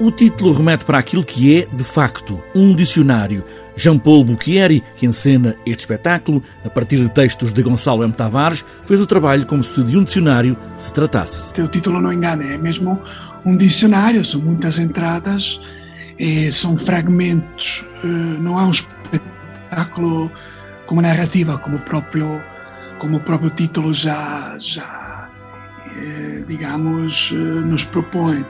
O 0.00 0.12
título 0.12 0.52
remete 0.52 0.84
para 0.84 0.96
aquilo 0.96 1.24
que 1.24 1.58
é, 1.58 1.66
de 1.74 1.82
facto, 1.82 2.40
um 2.54 2.72
dicionário. 2.72 3.42
Jean-Paul 3.74 4.24
Bouquieri, 4.24 4.80
que 4.94 5.04
encena 5.04 5.56
este 5.66 5.80
espetáculo, 5.80 6.40
a 6.64 6.70
partir 6.70 7.00
de 7.00 7.10
textos 7.10 7.52
de 7.52 7.60
Gonçalo 7.64 8.04
M. 8.04 8.12
Tavares, 8.12 8.64
fez 8.82 9.00
o 9.00 9.08
trabalho 9.08 9.44
como 9.44 9.64
se 9.64 9.82
de 9.82 9.98
um 9.98 10.04
dicionário 10.04 10.56
se 10.76 10.92
tratasse. 10.92 11.60
O 11.60 11.66
título 11.66 12.00
não 12.00 12.12
engana, 12.12 12.44
é 12.44 12.56
mesmo 12.56 13.02
um 13.44 13.56
dicionário, 13.56 14.24
são 14.24 14.40
muitas 14.40 14.78
entradas, 14.78 15.60
eh, 16.20 16.48
são 16.52 16.76
fragmentos, 16.76 17.84
eh, 18.04 18.40
não 18.40 18.56
há 18.56 18.66
um 18.66 18.70
espetáculo 18.70 20.30
como 20.86 21.02
narrativa, 21.02 21.58
como 21.58 21.76
o 21.76 21.80
próprio, 21.80 22.40
como 23.00 23.16
o 23.16 23.20
próprio 23.20 23.50
título 23.50 23.92
já, 23.92 24.56
já 24.60 25.28
eh, 25.96 26.44
digamos, 26.46 27.32
nos 27.32 27.84
propõe 27.84 28.46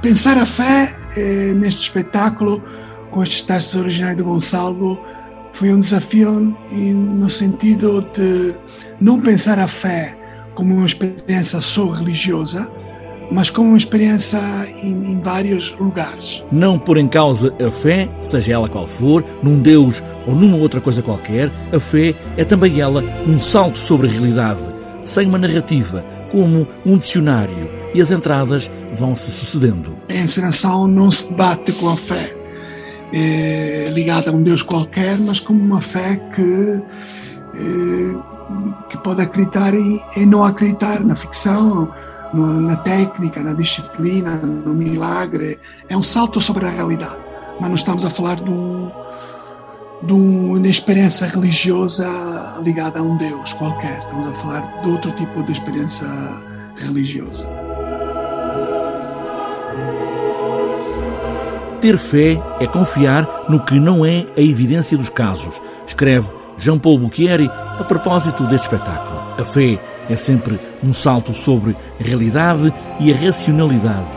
pensar 0.00 0.38
a 0.38 0.46
fé 0.46 0.96
eh, 1.16 1.52
neste 1.54 1.82
espetáculo, 1.82 2.62
com 3.10 3.22
estes 3.22 3.42
textos 3.42 3.80
originais 3.80 4.16
de 4.16 4.22
Gonçalo, 4.22 4.98
foi 5.52 5.72
um 5.72 5.80
desafio 5.80 6.56
no 6.72 7.30
sentido 7.30 8.02
de 8.12 8.54
não 9.00 9.20
pensar 9.20 9.58
a 9.58 9.68
fé 9.68 10.16
como 10.54 10.74
uma 10.74 10.86
experiência 10.86 11.60
só 11.60 11.90
religiosa, 11.90 12.70
mas 13.30 13.50
como 13.50 13.68
uma 13.68 13.78
experiência 13.78 14.38
em, 14.82 15.12
em, 15.12 15.20
vários 15.20 15.74
lugares. 15.78 16.44
Não 16.50 16.78
pôr 16.78 16.98
em 16.98 17.08
causa 17.08 17.54
a 17.64 17.70
fé, 17.70 18.08
seja 18.20 18.52
ela 18.52 18.68
qual 18.68 18.86
for, 18.86 19.24
num 19.42 19.60
Deus 19.60 20.02
ou 20.26 20.34
numa 20.34 20.56
outra 20.56 20.80
coisa 20.80 21.02
qualquer, 21.02 21.50
a 21.72 21.80
fé 21.80 22.14
é 22.36 22.44
também 22.44 22.80
ela 22.80 23.02
um 23.26 23.40
salto 23.40 23.78
sobre 23.78 24.08
a 24.08 24.10
realidade, 24.10 24.60
sem 25.02 25.26
uma 25.26 25.38
narrativa, 25.38 26.04
como 26.30 26.66
um 26.84 26.98
dicionário, 26.98 27.83
e 27.94 28.02
as 28.02 28.10
entradas 28.10 28.70
vão 28.92 29.14
se 29.14 29.30
sucedendo. 29.30 29.96
A 30.10 30.14
encenação 30.14 30.86
não 30.86 31.10
se 31.10 31.28
debate 31.28 31.72
com 31.72 31.88
a 31.88 31.96
fé 31.96 32.44
é, 33.14 33.90
ligada 33.92 34.30
a 34.30 34.32
um 34.32 34.42
Deus 34.42 34.60
qualquer, 34.60 35.18
mas 35.18 35.38
como 35.38 35.62
uma 35.62 35.80
fé 35.80 36.16
que, 36.34 36.82
é, 37.54 38.88
que 38.88 38.98
pode 38.98 39.22
acreditar 39.22 39.72
e, 39.72 40.00
e, 40.16 40.26
não 40.26 40.42
acreditar 40.42 41.00
na 41.04 41.14
ficção, 41.14 41.88
no, 42.32 42.60
na 42.60 42.76
técnica, 42.78 43.40
na 43.40 43.54
disciplina, 43.54 44.36
no 44.38 44.74
milagre. 44.74 45.60
É 45.88 45.96
um 45.96 46.02
salto 46.02 46.40
sobre 46.40 46.66
a 46.66 46.70
realidade, 46.70 47.22
mas 47.60 47.68
não 47.68 47.76
estamos 47.76 48.04
a 48.04 48.10
falar 48.10 48.36
de 48.36 48.50
um 48.50 48.90
de 50.02 50.12
uma 50.12 50.66
experiência 50.66 51.26
religiosa 51.28 52.06
ligada 52.62 53.00
a 53.00 53.02
um 53.02 53.16
Deus 53.16 53.54
qualquer. 53.54 54.00
Estamos 54.00 54.26
a 54.26 54.34
falar 54.34 54.82
de 54.82 54.90
outro 54.90 55.10
tipo 55.12 55.42
de 55.44 55.52
experiência 55.52 56.06
religiosa. 56.76 57.63
Ter 61.80 61.98
fé 61.98 62.42
é 62.60 62.66
confiar 62.66 63.44
no 63.48 63.62
que 63.62 63.78
não 63.78 64.06
é 64.06 64.26
a 64.36 64.40
evidência 64.40 64.96
dos 64.96 65.10
casos, 65.10 65.60
escreve 65.86 66.28
Jean-Paul 66.56 66.98
Bouquieri 66.98 67.46
a 67.46 67.84
propósito 67.84 68.44
deste 68.44 68.64
espetáculo. 68.64 69.20
A 69.38 69.44
fé 69.44 69.78
é 70.08 70.16
sempre 70.16 70.58
um 70.82 70.94
salto 70.94 71.34
sobre 71.34 71.76
a 72.00 72.02
realidade 72.02 72.72
e 73.00 73.12
a 73.12 73.16
racionalidade. 73.16 74.08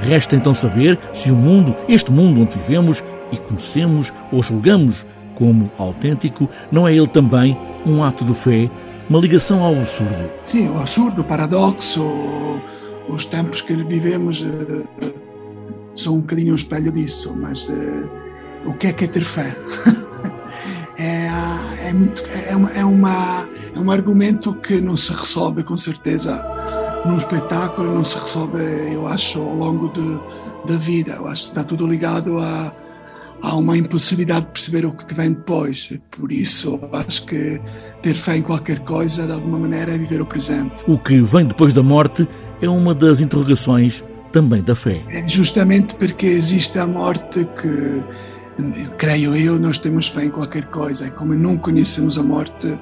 Resta 0.00 0.36
então 0.36 0.54
saber 0.54 0.98
se 1.12 1.30
o 1.30 1.36
mundo, 1.36 1.76
este 1.88 2.10
mundo 2.10 2.40
onde 2.40 2.58
vivemos 2.58 3.02
e 3.30 3.36
conhecemos 3.36 4.12
ou 4.32 4.42
julgamos 4.42 5.06
como 5.34 5.70
autêntico, 5.76 6.48
não 6.70 6.86
é 6.86 6.94
ele 6.94 7.06
também 7.06 7.58
um 7.86 8.02
ato 8.02 8.24
de 8.24 8.34
fé, 8.34 8.70
uma 9.10 9.18
ligação 9.18 9.62
ao 9.62 9.74
absurdo? 9.74 10.30
Sim, 10.44 10.68
o 10.70 10.80
absurdo, 10.80 11.20
o 11.20 11.24
paradoxo, 11.24 12.02
os 13.08 13.26
tempos 13.26 13.60
que 13.60 13.74
vivemos 13.84 14.42
uh, 14.42 14.88
são 15.94 16.16
um 16.16 16.20
bocadinho 16.20 16.52
um 16.52 16.56
espelho 16.56 16.92
disso, 16.92 17.34
mas 17.36 17.68
uh, 17.68 18.08
o 18.66 18.74
que 18.74 18.88
é 18.88 18.92
que 18.92 19.04
é 19.04 19.08
ter 19.08 19.24
fé? 19.24 19.56
é, 20.98 21.88
é, 21.88 21.92
muito, 21.92 22.22
é, 22.48 22.56
uma, 22.56 22.70
é, 22.70 22.84
uma, 22.84 23.48
é 23.74 23.78
um 23.78 23.90
argumento 23.90 24.54
que 24.54 24.80
não 24.80 24.96
se 24.96 25.12
resolve 25.12 25.62
com 25.62 25.76
certeza 25.76 26.44
num 27.06 27.18
espetáculo, 27.18 27.94
não 27.94 28.04
se 28.04 28.18
resolve, 28.18 28.58
eu 28.92 29.06
acho, 29.06 29.38
ao 29.38 29.54
longo 29.54 29.88
de, 29.90 30.20
da 30.66 30.78
vida. 30.78 31.12
Eu 31.12 31.26
acho 31.26 31.44
que 31.44 31.48
está 31.50 31.62
tudo 31.62 31.86
ligado 31.86 32.38
a 32.38 32.74
há 33.44 33.54
uma 33.54 33.76
impossibilidade 33.76 34.46
de 34.46 34.52
perceber 34.52 34.86
o 34.86 34.92
que 34.92 35.14
vem 35.14 35.32
depois. 35.32 35.90
Por 36.10 36.32
isso, 36.32 36.80
acho 36.92 37.26
que 37.26 37.60
ter 38.02 38.14
fé 38.14 38.38
em 38.38 38.42
qualquer 38.42 38.80
coisa, 38.80 39.26
de 39.26 39.32
alguma 39.32 39.58
maneira, 39.58 39.94
é 39.94 39.98
viver 39.98 40.20
o 40.20 40.26
presente. 40.26 40.82
O 40.88 40.98
que 40.98 41.20
vem 41.20 41.46
depois 41.46 41.74
da 41.74 41.82
morte 41.82 42.26
é 42.60 42.68
uma 42.68 42.94
das 42.94 43.20
interrogações 43.20 44.04
também 44.32 44.62
da 44.62 44.74
fé. 44.74 45.02
É 45.10 45.28
justamente 45.28 45.94
porque 45.94 46.26
existe 46.26 46.78
a 46.78 46.86
morte 46.86 47.48
que, 47.60 48.04
creio 48.98 49.34
eu, 49.36 49.58
nós 49.58 49.78
temos 49.78 50.08
fé 50.08 50.24
em 50.24 50.30
qualquer 50.30 50.66
coisa. 50.66 51.06
E 51.06 51.10
como 51.12 51.34
não 51.34 51.56
conhecemos 51.56 52.18
a 52.18 52.22
morte, 52.22 52.78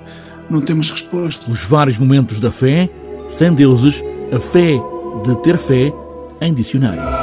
não 0.49 0.61
temos 0.61 0.91
resposta. 0.91 1.51
Os 1.51 1.65
vários 1.65 1.99
momentos 1.99 2.41
da 2.41 2.51
fé, 2.51 2.89
sem 3.29 3.53
deuses, 3.55 4.03
a 4.33 4.41
fé 4.41 4.81
de 5.25 5.37
ter 5.43 5.59
fé 5.59 5.93
em 6.41 6.55
dicionário. 6.55 7.22